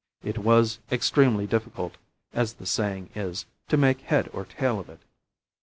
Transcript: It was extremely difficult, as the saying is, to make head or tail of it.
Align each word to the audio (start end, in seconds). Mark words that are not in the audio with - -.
It 0.23 0.39
was 0.39 0.79
extremely 0.91 1.45
difficult, 1.45 1.97
as 2.33 2.53
the 2.53 2.65
saying 2.65 3.11
is, 3.13 3.45
to 3.67 3.77
make 3.77 4.01
head 4.01 4.29
or 4.33 4.45
tail 4.45 4.79
of 4.79 4.89
it. 4.89 5.01